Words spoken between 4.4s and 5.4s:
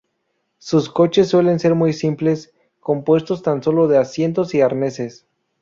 y arneses.